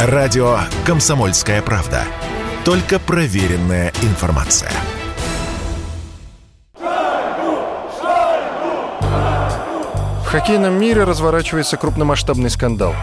Радио 0.00 0.60
«Комсомольская 0.86 1.60
правда». 1.60 2.04
Только 2.64 3.00
проверенная 3.00 3.92
информация. 4.02 4.70
В 10.22 10.24
хоккейном 10.24 10.78
мире 10.78 11.02
разворачивается 11.02 11.76
крупномасштабный 11.76 12.48
скандал. 12.48 12.94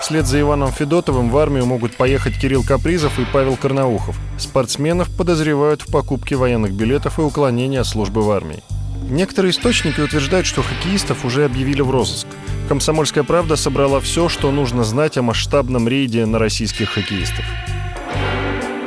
Вслед 0.00 0.26
за 0.26 0.40
Иваном 0.40 0.72
Федотовым 0.72 1.30
в 1.30 1.38
армию 1.38 1.64
могут 1.64 1.96
поехать 1.96 2.36
Кирилл 2.36 2.64
Капризов 2.64 3.20
и 3.20 3.24
Павел 3.24 3.56
Карнаухов. 3.56 4.18
Спортсменов 4.36 5.16
подозревают 5.16 5.82
в 5.82 5.92
покупке 5.92 6.34
военных 6.34 6.72
билетов 6.72 7.20
и 7.20 7.22
уклонении 7.22 7.78
от 7.78 7.86
службы 7.86 8.20
в 8.20 8.28
армии. 8.32 8.64
Некоторые 9.08 9.52
источники 9.52 10.00
утверждают, 10.00 10.46
что 10.48 10.64
хоккеистов 10.64 11.24
уже 11.24 11.44
объявили 11.44 11.82
в 11.82 11.90
розыск. 11.92 12.26
«Комсомольская 12.72 13.22
правда» 13.22 13.56
собрала 13.56 14.00
все, 14.00 14.30
что 14.30 14.50
нужно 14.50 14.82
знать 14.82 15.18
о 15.18 15.22
масштабном 15.22 15.86
рейде 15.88 16.24
на 16.24 16.38
российских 16.38 16.88
хоккеистов. 16.88 17.44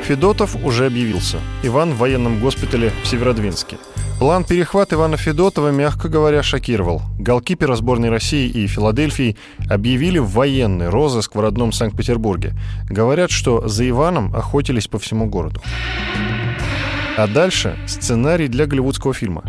Федотов 0.01 0.55
уже 0.63 0.87
объявился. 0.87 1.37
Иван 1.61 1.93
в 1.93 1.97
военном 1.97 2.39
госпитале 2.39 2.91
в 3.03 3.07
Северодвинске. 3.07 3.77
План 4.17 4.43
перехват 4.43 4.91
Ивана 4.91 5.17
Федотова, 5.17 5.69
мягко 5.69 6.09
говоря, 6.09 6.41
шокировал. 6.41 7.03
Голкипера 7.19 7.75
сборной 7.75 8.09
России 8.09 8.49
и 8.49 8.65
Филадельфии 8.65 9.37
объявили 9.69 10.17
военный 10.17 10.89
розыск 10.89 11.35
в 11.35 11.39
родном 11.39 11.71
Санкт-Петербурге. 11.71 12.55
Говорят, 12.89 13.29
что 13.29 13.67
за 13.67 13.87
Иваном 13.87 14.35
охотились 14.35 14.87
по 14.87 14.97
всему 14.97 15.27
городу. 15.27 15.61
А 17.17 17.27
дальше 17.27 17.77
сценарий 17.85 18.47
для 18.47 18.65
голливудского 18.65 19.13
фильма. 19.13 19.43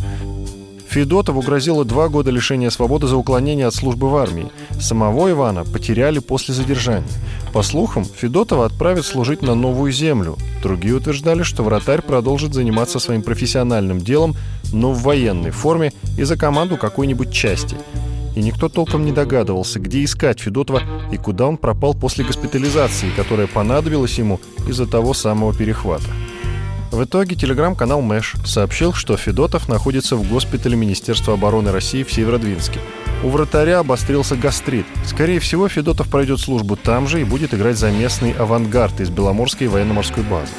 Федотову 0.96 1.42
грозило 1.42 1.84
два 1.84 2.08
года 2.08 2.30
лишения 2.30 2.70
свободы 2.70 3.06
за 3.06 3.18
уклонение 3.18 3.66
от 3.66 3.74
службы 3.74 4.08
в 4.08 4.16
армии. 4.16 4.50
Самого 4.80 5.30
Ивана 5.30 5.62
потеряли 5.62 6.20
после 6.20 6.54
задержания. 6.54 7.06
По 7.52 7.62
слухам, 7.62 8.06
Федотова 8.06 8.64
отправят 8.64 9.04
служить 9.04 9.42
на 9.42 9.54
новую 9.54 9.92
землю. 9.92 10.38
Другие 10.62 10.94
утверждали, 10.94 11.42
что 11.42 11.62
вратарь 11.62 12.00
продолжит 12.00 12.54
заниматься 12.54 12.98
своим 12.98 13.20
профессиональным 13.20 13.98
делом, 13.98 14.36
но 14.72 14.92
в 14.92 15.02
военной 15.02 15.50
форме 15.50 15.92
и 16.16 16.22
за 16.22 16.38
команду 16.38 16.78
какой-нибудь 16.78 17.30
части. 17.30 17.76
И 18.34 18.40
никто 18.40 18.70
толком 18.70 19.04
не 19.04 19.12
догадывался, 19.12 19.78
где 19.78 20.02
искать 20.02 20.40
Федотова 20.40 20.80
и 21.12 21.18
куда 21.18 21.46
он 21.46 21.58
пропал 21.58 21.92
после 21.92 22.24
госпитализации, 22.24 23.10
которая 23.14 23.48
понадобилась 23.48 24.16
ему 24.16 24.40
из-за 24.66 24.86
того 24.86 25.12
самого 25.12 25.52
перехвата. 25.52 26.08
В 26.90 27.04
итоге 27.04 27.34
телеграм-канал 27.34 28.00
Мэш 28.00 28.34
сообщил, 28.44 28.92
что 28.92 29.16
Федотов 29.16 29.68
находится 29.68 30.16
в 30.16 30.28
госпитале 30.28 30.76
Министерства 30.76 31.34
обороны 31.34 31.72
России 31.72 32.04
в 32.04 32.12
Северодвинске. 32.12 32.80
У 33.24 33.28
вратаря 33.28 33.80
обострился 33.80 34.36
гастрит. 34.36 34.86
Скорее 35.04 35.40
всего, 35.40 35.68
Федотов 35.68 36.08
пройдет 36.08 36.40
службу 36.40 36.76
там 36.76 37.08
же 37.08 37.20
и 37.20 37.24
будет 37.24 37.52
играть 37.54 37.76
за 37.76 37.90
местный 37.90 38.32
авангард 38.32 39.00
из 39.00 39.10
Беломорской 39.10 39.66
военно-морской 39.66 40.22
базы. 40.22 40.52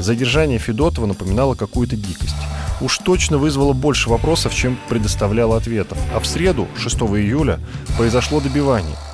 Задержание 0.00 0.58
Федотова 0.58 1.06
напоминало 1.06 1.54
какую-то 1.54 1.94
дикость. 1.94 2.36
Уж 2.80 2.98
точно 2.98 3.36
вызвало 3.36 3.74
больше 3.74 4.08
вопросов, 4.08 4.54
чем 4.54 4.78
предоставляло 4.88 5.58
ответов. 5.58 5.98
А 6.14 6.20
в 6.20 6.26
среду, 6.26 6.68
6 6.78 6.96
июля, 6.96 7.60
произошло 7.98 8.40
добивание– 8.40 8.96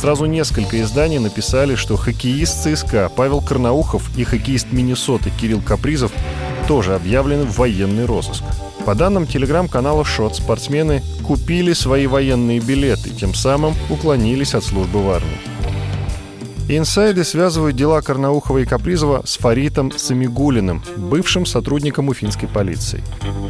Сразу 0.00 0.24
несколько 0.24 0.80
изданий 0.80 1.18
написали, 1.18 1.74
что 1.74 1.98
хоккеист 1.98 2.62
ЦСКА 2.62 3.12
Павел 3.14 3.42
Карнаухов 3.42 4.10
и 4.16 4.24
хоккеист 4.24 4.72
Миннесоты 4.72 5.30
Кирилл 5.38 5.60
Капризов 5.60 6.10
тоже 6.66 6.94
объявлены 6.94 7.44
в 7.44 7.58
военный 7.58 8.06
розыск. 8.06 8.42
По 8.86 8.94
данным 8.94 9.26
телеграм-канала 9.26 10.06
«Шот», 10.06 10.36
спортсмены 10.36 11.02
купили 11.22 11.74
свои 11.74 12.06
военные 12.06 12.60
билеты, 12.60 13.10
тем 13.10 13.34
самым 13.34 13.74
уклонились 13.90 14.54
от 14.54 14.64
службы 14.64 15.02
в 15.02 15.10
армии. 15.10 15.49
Инсайды 16.76 17.24
связывают 17.24 17.74
дела 17.74 18.00
Карнаухова 18.00 18.58
и 18.58 18.64
Капризова 18.64 19.22
с 19.26 19.38
Фаритом 19.38 19.90
Самигулиным, 19.90 20.84
бывшим 20.96 21.44
сотрудником 21.44 22.08
уфимской 22.08 22.48
полиции. 22.48 23.02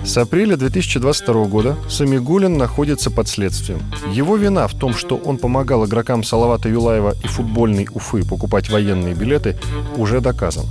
С 0.06 0.17
апреля 0.17 0.56
2022 0.56 1.44
года 1.44 1.77
Самигулин 1.87 2.56
находится 2.56 3.11
под 3.11 3.28
следствием. 3.28 3.83
Его 4.11 4.37
вина 4.37 4.67
в 4.69 4.72
том, 4.72 4.94
что 4.94 5.17
он 5.17 5.37
помогал 5.37 5.84
игрокам 5.84 6.25
Салавата 6.25 6.71
Юлаева 6.71 7.15
и 7.22 7.27
футбольной 7.27 7.89
Уфы 7.93 8.27
покупать 8.27 8.71
военные 8.71 9.15
билеты, 9.15 9.59
уже 9.99 10.23
доказана. 10.23 10.71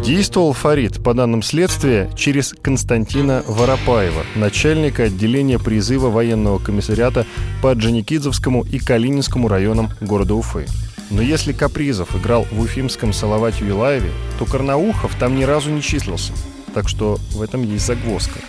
Действовал 0.00 0.52
Фарид, 0.52 1.02
по 1.02 1.14
данным 1.14 1.42
следствия, 1.42 2.08
через 2.14 2.54
Константина 2.62 3.42
Воропаева, 3.48 4.22
начальника 4.36 5.04
отделения 5.04 5.58
призыва 5.58 6.10
военного 6.10 6.60
комиссариата 6.60 7.26
по 7.60 7.72
Джаникидзовскому 7.72 8.62
и 8.62 8.78
Калининскому 8.78 9.48
районам 9.48 9.90
города 10.00 10.36
Уфы. 10.36 10.66
Но 11.10 11.22
если 11.22 11.52
Капризов 11.52 12.14
играл 12.14 12.46
в 12.50 12.60
уфимском 12.60 13.12
Салавате 13.12 13.66
Юлаеве, 13.66 14.10
то 14.38 14.44
Карнаухов 14.44 15.14
там 15.18 15.36
ни 15.36 15.44
разу 15.44 15.70
не 15.70 15.82
числился. 15.82 16.32
Так 16.74 16.88
что 16.88 17.18
в 17.32 17.42
этом 17.42 17.62
есть 17.62 17.86
загвоздка. 17.86 18.40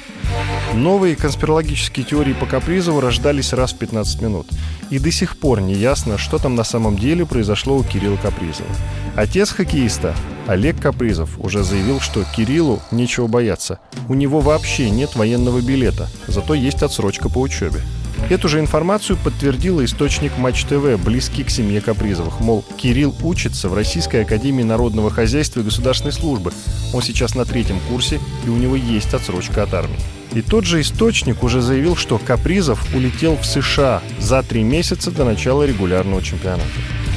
Новые 0.74 1.16
конспирологические 1.16 2.06
теории 2.06 2.34
по 2.34 2.46
Капризову 2.46 3.00
рождались 3.00 3.54
раз 3.54 3.74
в 3.74 3.78
15 3.78 4.22
минут. 4.22 4.48
И 4.92 5.00
до 5.00 5.12
сих 5.12 5.38
пор 5.38 5.62
не 5.62 5.74
ясно, 5.74 6.18
что 6.18 6.38
там 6.38 6.56
на 6.56 6.64
самом 6.64 6.98
деле 6.98 7.26
произошло 7.26 7.78
у 7.78 7.84
Кирилла 7.84 8.18
Капризова. 8.18 8.70
Отец 9.16 9.50
хоккеиста, 9.50 10.16
Олег 10.48 10.80
Капризов, 10.80 11.40
уже 11.40 11.64
заявил, 11.64 12.00
что 12.00 12.24
Кириллу 12.24 12.82
нечего 12.92 13.28
бояться. 13.28 13.80
У 14.08 14.14
него 14.14 14.42
вообще 14.42 14.90
нет 14.90 15.16
военного 15.16 15.62
билета, 15.62 16.08
зато 16.28 16.54
есть 16.54 16.84
отсрочка 16.84 17.30
по 17.30 17.40
учебе. 17.40 17.82
Эту 18.30 18.48
же 18.48 18.60
информацию 18.60 19.18
подтвердил 19.18 19.84
источник 19.84 20.38
Матч 20.38 20.66
ТВ, 20.66 20.98
близкий 21.04 21.44
к 21.44 21.50
семье 21.50 21.82
Капризовых. 21.82 22.40
Мол, 22.40 22.64
Кирилл 22.78 23.16
учится 23.24 23.70
в 23.70 23.74
Российской 23.74 24.24
Академии 24.24 24.64
Народного 24.64 25.10
Хозяйства 25.10 25.62
и 25.62 25.64
Государственной 25.64 26.12
Службы. 26.12 26.54
Он 26.94 27.02
сейчас 27.02 27.34
на 27.34 27.46
третьем 27.46 27.80
курсе, 27.90 28.20
и 28.46 28.50
у 28.50 28.58
него 28.58 28.76
есть 28.76 29.14
отсрочка 29.14 29.64
от 29.64 29.74
армии. 29.74 30.00
И 30.34 30.42
тот 30.42 30.66
же 30.66 30.82
источник 30.82 31.44
уже 31.44 31.62
заявил, 31.62 31.96
что 31.96 32.20
Капризов 32.20 32.86
улетел 32.94 33.36
в 33.36 33.46
США 33.46 34.04
за 34.20 34.44
три 34.44 34.62
месяца 34.64 35.10
до 35.10 35.26
начала 35.26 35.64
регулярного 35.64 36.22
чемпионата. 36.22 36.68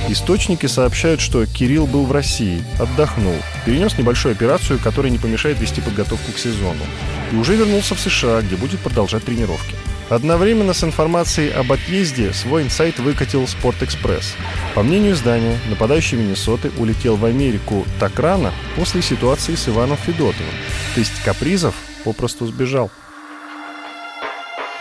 Источники 0.08 0.66
сообщают, 0.66 1.20
что 1.20 1.46
Кирилл 1.46 1.86
был 1.86 2.06
в 2.06 2.12
России, 2.12 2.64
отдохнул, 2.80 3.36
перенес 3.64 3.98
небольшую 3.98 4.32
операцию, 4.32 4.78
которая 4.78 5.12
не 5.12 5.18
помешает 5.18 5.60
вести 5.60 5.80
подготовку 5.80 6.32
к 6.32 6.38
сезону, 6.38 6.84
и 7.30 7.36
уже 7.36 7.54
вернулся 7.54 7.94
в 7.94 8.00
США, 8.00 8.40
где 8.40 8.56
будет 8.56 8.80
продолжать 8.80 9.24
тренировки. 9.24 9.74
Одновременно 10.12 10.74
с 10.74 10.84
информацией 10.84 11.48
об 11.48 11.72
отъезде 11.72 12.34
свой 12.34 12.64
инсайт 12.64 12.98
выкатил 12.98 13.48
Спортэкспресс. 13.48 14.34
По 14.74 14.82
мнению 14.82 15.12
издания, 15.12 15.56
нападающий 15.70 16.18
Миннесоты 16.18 16.70
улетел 16.76 17.16
в 17.16 17.24
Америку 17.24 17.86
так 17.98 18.18
рано 18.18 18.52
после 18.76 19.00
ситуации 19.00 19.54
с 19.54 19.70
Иваном 19.70 19.96
Федотовым. 19.96 20.52
То 20.92 21.00
есть 21.00 21.22
Капризов 21.24 21.74
попросту 22.04 22.46
сбежал. 22.46 22.90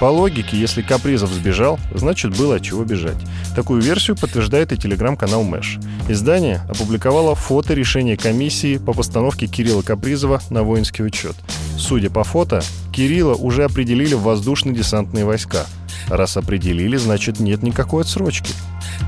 По 0.02 0.06
логике, 0.06 0.58
если 0.58 0.82
Капризов 0.82 1.30
сбежал, 1.30 1.80
значит 1.94 2.36
было 2.36 2.56
от 2.56 2.64
чего 2.64 2.84
бежать. 2.84 3.18
Такую 3.56 3.82
версию 3.82 4.18
подтверждает 4.18 4.74
и 4.74 4.78
телеграм-канал 4.78 5.44
Мэш. 5.44 5.78
Издание 6.10 6.62
опубликовало 6.68 7.36
фото 7.36 7.74
решения 7.74 8.18
комиссии 8.18 8.80
по 8.80 8.92
постановке 8.92 9.48
Кирилла 9.48 9.82
Капризова 9.82 10.42
на 10.50 10.64
воинский 10.64 11.04
учет. 11.04 11.38
Судя 11.78 12.10
по 12.10 12.26
фото, 12.26 12.62
Кирилла 12.92 13.36
уже 13.36 13.64
определили 13.64 14.14
в 14.14 14.24
воздушно-десантные 14.24 15.26
войска. 15.26 15.66
Раз 16.08 16.36
определили, 16.36 16.98
значит 16.98 17.40
нет 17.40 17.64
никакой 17.64 18.02
отсрочки. 18.02 18.54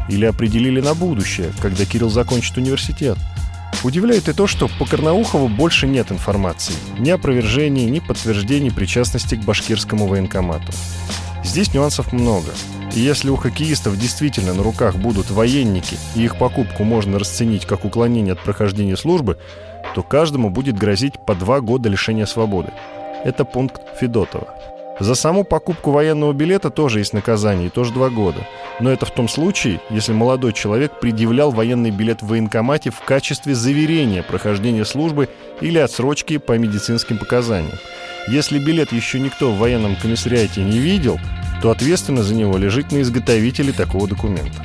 Или 0.08 0.26
определили 0.26 0.80
на 0.80 0.94
будущее, 0.94 1.52
когда 1.62 1.86
Кирилл 1.86 2.10
закончит 2.10 2.58
университет. 2.58 3.18
Удивляет 3.84 4.30
и 4.30 4.34
то, 4.34 4.48
что 4.48 4.70
по 4.80 4.86
Карнаухову 4.86 5.50
больше 5.50 5.88
нет 5.88 6.12
информации. 6.12 6.74
Ни 6.98 7.10
опровержений, 7.10 7.86
ни 7.86 8.00
подтверждений 8.00 8.72
причастности 8.72 9.36
к 9.36 9.44
башкирскому 9.44 10.08
военкомату. 10.08 10.72
Здесь 11.44 11.74
нюансов 11.74 12.14
много. 12.14 12.52
И 12.96 13.02
если 13.02 13.30
у 13.30 13.36
хоккеистов 13.36 14.00
действительно 14.00 14.54
на 14.54 14.64
руках 14.64 14.96
будут 14.96 15.30
военники, 15.32 15.98
и 16.16 16.24
их 16.24 16.38
покупку 16.38 16.86
можно 16.86 17.20
расценить 17.20 17.66
как 17.66 17.84
уклонение 17.84 18.34
от 18.34 18.40
прохождения 18.40 18.96
службы, 18.96 19.38
то 19.96 20.04
каждому 20.04 20.50
будет 20.50 20.78
грозить 20.78 21.16
по 21.26 21.36
два 21.36 21.60
года 21.60 21.90
лишения 21.90 22.26
свободы. 22.26 22.72
Это 23.24 23.46
пункт 23.46 23.82
Федотова. 24.00 24.54
За 25.00 25.16
саму 25.16 25.44
покупку 25.44 25.92
военного 25.92 26.34
билета 26.34 26.70
тоже 26.70 27.00
есть 27.00 27.14
наказание, 27.14 27.68
и 27.68 27.72
тоже 27.72 27.94
два 27.94 28.10
года. 28.10 28.46
Но 28.80 28.92
это 28.92 29.06
в 29.06 29.12
том 29.12 29.28
случае, 29.28 29.82
если 29.90 30.14
молодой 30.14 30.54
человек 30.54 31.00
предъявлял 31.00 31.52
военный 31.52 31.90
билет 31.90 32.22
в 32.22 32.28
военкомате 32.28 32.92
в 32.92 33.00
качестве 33.02 33.56
заверения 33.56 34.22
прохождения 34.22 34.86
службы 34.86 35.30
или 35.62 35.80
отсрочки 35.80 36.38
по 36.38 36.58
медицинским 36.58 37.18
показаниям. 37.18 37.78
Если 38.28 38.60
билет 38.60 38.92
еще 38.92 39.20
никто 39.20 39.52
в 39.52 39.58
военном 39.58 39.96
комиссариате 39.96 40.62
не 40.64 40.78
видел, 40.78 41.20
то 41.62 41.72
ответственность 41.72 42.28
за 42.28 42.36
него 42.36 42.58
лежит 42.58 42.92
на 42.92 43.02
изготовителе 43.02 43.74
такого 43.74 44.08
документа. 44.08 44.64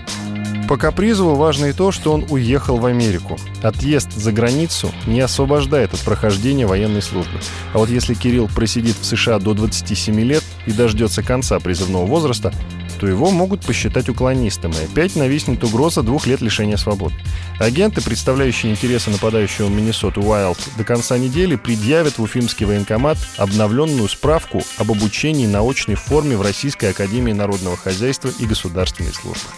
По 0.68 0.76
Капризову 0.76 1.34
важно 1.34 1.66
и 1.66 1.72
то, 1.72 1.90
что 1.90 2.12
он 2.12 2.26
уехал 2.28 2.76
в 2.76 2.84
Америку. 2.84 3.38
Отъезд 3.62 4.12
за 4.12 4.32
границу 4.32 4.92
не 5.06 5.22
освобождает 5.22 5.94
от 5.94 6.00
прохождения 6.00 6.66
военной 6.66 7.00
службы. 7.00 7.40
А 7.72 7.78
вот 7.78 7.88
если 7.88 8.12
Кирилл 8.12 8.48
просидит 8.48 8.94
в 9.00 9.04
США 9.06 9.38
до 9.38 9.54
27 9.54 10.20
лет 10.20 10.44
и 10.66 10.72
дождется 10.72 11.22
конца 11.22 11.58
призывного 11.58 12.04
возраста, 12.04 12.52
то 13.00 13.06
его 13.06 13.30
могут 13.30 13.62
посчитать 13.62 14.10
уклонистом, 14.10 14.72
и 14.72 14.84
опять 14.84 15.16
нависнет 15.16 15.64
угроза 15.64 16.02
двух 16.02 16.26
лет 16.26 16.42
лишения 16.42 16.76
свободы. 16.76 17.14
Агенты, 17.58 18.02
представляющие 18.02 18.70
интересы 18.70 19.08
нападающего 19.08 19.68
Миннесоту 19.68 20.20
Уайлд, 20.20 20.58
до 20.76 20.84
конца 20.84 21.16
недели 21.16 21.56
предъявят 21.56 22.18
в 22.18 22.22
Уфимский 22.22 22.66
военкомат 22.66 23.16
обновленную 23.38 24.08
справку 24.08 24.62
об 24.76 24.90
обучении 24.90 25.46
на 25.46 25.62
очной 25.62 25.96
форме 25.96 26.36
в 26.36 26.42
Российской 26.42 26.90
Академии 26.90 27.32
Народного 27.32 27.76
Хозяйства 27.78 28.30
и 28.38 28.44
Государственной 28.44 29.14
Службы. 29.14 29.48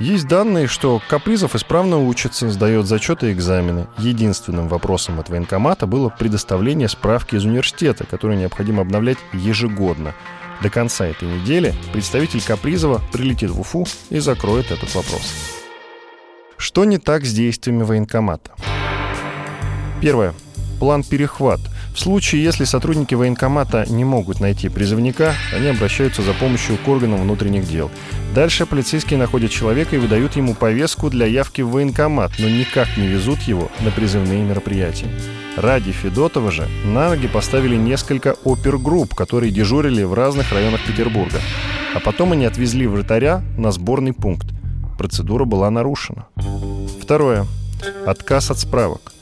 Есть 0.00 0.26
данные, 0.26 0.66
что 0.66 1.00
Капризов 1.08 1.54
исправно 1.54 1.98
учится, 1.98 2.50
сдает 2.50 2.86
зачеты 2.86 3.28
и 3.28 3.32
экзамены. 3.32 3.86
Единственным 3.98 4.66
вопросом 4.66 5.20
от 5.20 5.28
военкомата 5.28 5.86
было 5.86 6.08
предоставление 6.08 6.88
справки 6.88 7.36
из 7.36 7.44
университета, 7.44 8.04
которую 8.04 8.38
необходимо 8.38 8.82
обновлять 8.82 9.18
ежегодно. 9.32 10.12
До 10.62 10.70
конца 10.70 11.06
этой 11.06 11.28
недели 11.28 11.74
представитель 11.92 12.42
Капризова 12.42 13.00
прилетит 13.12 13.50
в 13.50 13.60
Уфу 13.60 13.86
и 14.10 14.18
закроет 14.18 14.72
этот 14.72 14.92
вопрос. 14.94 15.32
Что 16.56 16.84
не 16.84 16.98
так 16.98 17.24
с 17.24 17.32
действиями 17.32 17.84
военкомата? 17.84 18.52
Первое. 20.00 20.34
План 20.80 21.04
«Перехват»– 21.04 21.60
в 21.94 22.00
случае, 22.00 22.42
если 22.42 22.64
сотрудники 22.64 23.14
военкомата 23.14 23.86
не 23.88 24.04
могут 24.04 24.40
найти 24.40 24.68
призывника, 24.68 25.34
они 25.54 25.68
обращаются 25.68 26.22
за 26.22 26.32
помощью 26.32 26.76
к 26.76 26.88
органам 26.88 27.22
внутренних 27.22 27.68
дел. 27.68 27.88
Дальше 28.34 28.66
полицейские 28.66 29.16
находят 29.16 29.52
человека 29.52 29.94
и 29.94 30.00
выдают 30.00 30.34
ему 30.34 30.54
повестку 30.54 31.08
для 31.08 31.26
явки 31.26 31.62
в 31.62 31.70
военкомат, 31.70 32.32
но 32.40 32.48
никак 32.48 32.96
не 32.96 33.06
везут 33.06 33.42
его 33.42 33.70
на 33.80 33.92
призывные 33.92 34.42
мероприятия. 34.42 35.08
Ради 35.56 35.92
Федотова 35.92 36.50
же 36.50 36.68
на 36.84 37.10
ноги 37.10 37.28
поставили 37.28 37.76
несколько 37.76 38.34
опергрупп, 38.44 39.14
которые 39.14 39.52
дежурили 39.52 40.02
в 40.02 40.14
разных 40.14 40.50
районах 40.52 40.80
Петербурга. 40.84 41.38
А 41.94 42.00
потом 42.00 42.32
они 42.32 42.44
отвезли 42.44 42.88
вратаря 42.88 43.40
на 43.56 43.70
сборный 43.70 44.12
пункт. 44.12 44.48
Процедура 44.98 45.44
была 45.44 45.70
нарушена. 45.70 46.26
Второе. 47.00 47.46
Отказ 48.04 48.50
от 48.50 48.58
справок. 48.58 49.12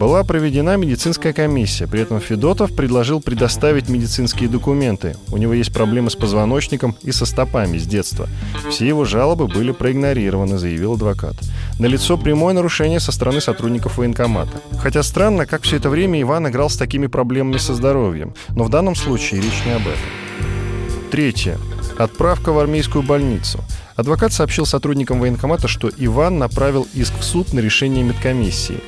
Была 0.00 0.24
проведена 0.24 0.78
медицинская 0.78 1.34
комиссия. 1.34 1.86
При 1.86 2.00
этом 2.00 2.20
Федотов 2.20 2.74
предложил 2.74 3.20
предоставить 3.20 3.90
медицинские 3.90 4.48
документы. 4.48 5.14
У 5.30 5.36
него 5.36 5.52
есть 5.52 5.74
проблемы 5.74 6.08
с 6.08 6.16
позвоночником 6.16 6.96
и 7.02 7.12
со 7.12 7.26
стопами 7.26 7.76
с 7.76 7.86
детства. 7.86 8.26
Все 8.70 8.88
его 8.88 9.04
жалобы 9.04 9.46
были 9.46 9.72
проигнорированы, 9.72 10.56
заявил 10.56 10.94
адвокат. 10.94 11.34
Налицо 11.78 12.16
прямое 12.16 12.54
нарушение 12.54 12.98
со 12.98 13.12
стороны 13.12 13.42
сотрудников 13.42 13.98
военкомата. 13.98 14.62
Хотя 14.78 15.02
странно, 15.02 15.44
как 15.44 15.64
все 15.64 15.76
это 15.76 15.90
время 15.90 16.22
Иван 16.22 16.48
играл 16.48 16.70
с 16.70 16.78
такими 16.78 17.06
проблемами 17.06 17.58
со 17.58 17.74
здоровьем. 17.74 18.32
Но 18.56 18.64
в 18.64 18.70
данном 18.70 18.94
случае 18.94 19.42
речь 19.42 19.66
не 19.66 19.72
об 19.72 19.82
этом. 19.82 21.10
Третье. 21.10 21.58
Отправка 21.98 22.52
в 22.52 22.58
армейскую 22.58 23.02
больницу. 23.02 23.60
Адвокат 23.96 24.32
сообщил 24.32 24.64
сотрудникам 24.64 25.20
военкомата, 25.20 25.68
что 25.68 25.90
Иван 25.94 26.38
направил 26.38 26.88
иск 26.94 27.18
в 27.18 27.22
суд 27.22 27.52
на 27.52 27.60
решение 27.60 28.02
медкомиссии. 28.02 28.80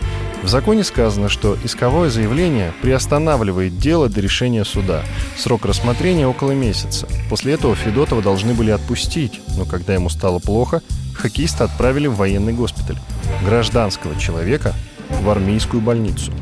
В 0.43 0.49
законе 0.49 0.83
сказано, 0.83 1.29
что 1.29 1.57
исковое 1.63 2.11
заявление 2.11 2.73
приостанавливает 2.83 3.79
дело 3.79 4.09
до 4.09 4.21
решения 4.21 4.65
суда. 4.65 5.03
Срок 5.37 5.65
рассмотрения 5.65 6.27
около 6.27 6.51
месяца. 6.51 7.07
После 7.31 7.55
этого 7.55 7.77
Федотова 7.77 8.23
должны 8.23 8.53
были 8.53 8.71
отпустить, 8.71 9.41
но 9.57 9.65
когда 9.65 9.95
ему 9.95 10.09
стало 10.09 10.41
плохо, 10.41 10.83
хоккеиста 11.15 11.65
отправили 11.65 12.09
в 12.09 12.17
военный 12.17 12.53
госпиталь. 12.53 12.99
Гражданского 13.45 14.19
человека 14.19 14.75
в 15.09 15.31
армейскую 15.31 15.81
больницу. 15.81 16.33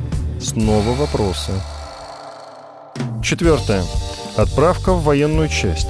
Снова 0.40 0.94
вопросы. 0.94 1.52
Четвертое. 3.22 3.84
Отправка 4.36 4.94
в 4.94 5.04
военную 5.04 5.48
часть. 5.48 5.88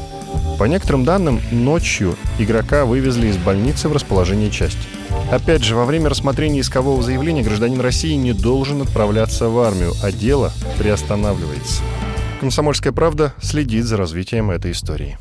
По 0.58 0.64
некоторым 0.64 1.04
данным, 1.04 1.40
ночью 1.50 2.16
игрока 2.38 2.84
вывезли 2.84 3.28
из 3.28 3.36
больницы 3.36 3.88
в 3.88 3.92
расположение 3.92 4.50
части. 4.50 4.86
Опять 5.30 5.62
же, 5.62 5.74
во 5.74 5.84
время 5.84 6.10
рассмотрения 6.10 6.60
искового 6.60 7.02
заявления 7.02 7.42
гражданин 7.42 7.80
России 7.80 8.14
не 8.14 8.32
должен 8.32 8.82
отправляться 8.82 9.48
в 9.48 9.58
армию, 9.58 9.92
а 10.02 10.12
дело 10.12 10.52
приостанавливается. 10.78 11.82
Комсомольская 12.40 12.92
правда 12.92 13.34
следит 13.40 13.84
за 13.84 13.96
развитием 13.96 14.50
этой 14.50 14.72
истории. 14.72 15.18